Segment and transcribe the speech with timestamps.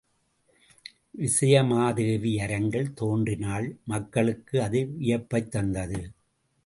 [1.15, 6.01] விசயமாதேவி அரங்கில் தோன்றினாள் மக்களுக்கு அது வியப்பைத் தந்தது.